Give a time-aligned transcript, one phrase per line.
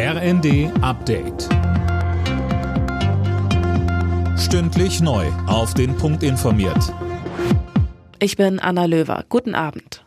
[0.00, 1.48] RND Update.
[4.38, 5.26] Stündlich neu.
[5.48, 6.94] Auf den Punkt informiert.
[8.20, 9.24] Ich bin Anna Löwer.
[9.28, 10.04] Guten Abend.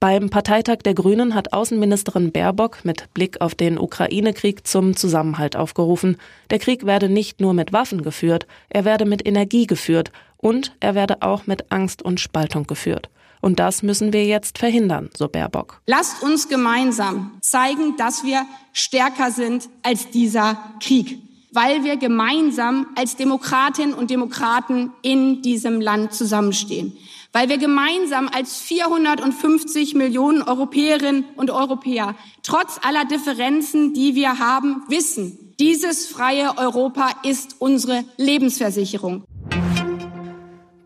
[0.00, 6.16] Beim Parteitag der Grünen hat Außenministerin Baerbock mit Blick auf den Ukraine-Krieg zum Zusammenhalt aufgerufen.
[6.50, 10.96] Der Krieg werde nicht nur mit Waffen geführt, er werde mit Energie geführt und er
[10.96, 13.10] werde auch mit Angst und Spaltung geführt.
[13.40, 15.80] Und das müssen wir jetzt verhindern, so Baerbock.
[15.86, 21.18] Lasst uns gemeinsam zeigen, dass wir stärker sind als dieser Krieg,
[21.52, 26.96] weil wir gemeinsam als Demokratinnen und Demokraten in diesem Land zusammenstehen,
[27.32, 34.82] weil wir gemeinsam als 450 Millionen Europäerinnen und Europäer trotz aller Differenzen, die wir haben,
[34.88, 39.24] wissen, dieses freie Europa ist unsere Lebensversicherung.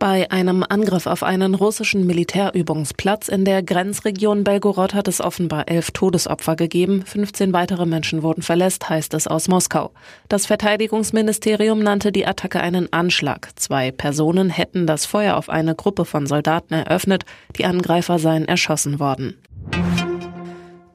[0.00, 5.90] Bei einem Angriff auf einen russischen Militärübungsplatz in der Grenzregion Belgorod hat es offenbar elf
[5.90, 7.04] Todesopfer gegeben.
[7.04, 9.90] 15 weitere Menschen wurden verletzt, heißt es aus Moskau.
[10.30, 13.50] Das Verteidigungsministerium nannte die Attacke einen Anschlag.
[13.56, 17.26] Zwei Personen hätten das Feuer auf eine Gruppe von Soldaten eröffnet.
[17.58, 19.36] Die Angreifer seien erschossen worden.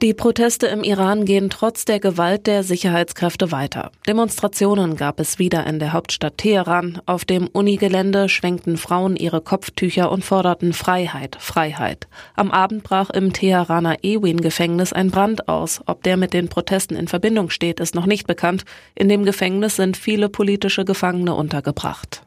[0.02, 3.92] Die Proteste im Iran gehen trotz der Gewalt der Sicherheitskräfte weiter.
[4.06, 7.00] Demonstrationen gab es wieder in der Hauptstadt Teheran.
[7.06, 12.08] Auf dem Unigelände schwenkten Frauen ihre Kopftücher und forderten Freiheit, Freiheit.
[12.34, 15.80] Am Abend brach im Teheraner Ewin-Gefängnis ein Brand aus.
[15.86, 18.64] Ob der mit den Protesten in Verbindung steht, ist noch nicht bekannt.
[18.94, 22.25] In dem Gefängnis sind viele politische Gefangene untergebracht.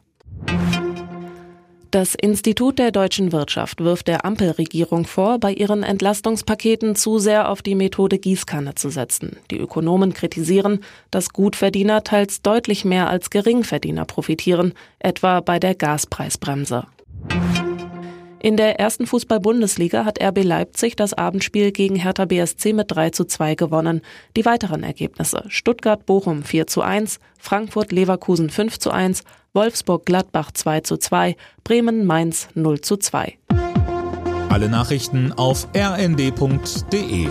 [1.90, 7.62] Das Institut der deutschen Wirtschaft wirft der Ampelregierung vor, bei ihren Entlastungspaketen zu sehr auf
[7.62, 9.38] die Methode Gießkanne zu setzen.
[9.50, 16.86] Die Ökonomen kritisieren, dass Gutverdiener teils deutlich mehr als Geringverdiener profitieren, etwa bei der Gaspreisbremse.
[18.42, 23.26] In der ersten Fußball-Bundesliga hat RB Leipzig das Abendspiel gegen Hertha BSC mit 3 zu
[23.26, 24.00] 2 gewonnen.
[24.34, 31.36] Die weiteren Ergebnisse Stuttgart-Bochum 4 zu 1, Frankfurt-Leverkusen 5 zu 1, Wolfsburg-Gladbach 2 zu 2,
[31.64, 33.36] Bremen-Mainz 0 zu 2.
[34.48, 37.28] Alle Nachrichten auf rnd.de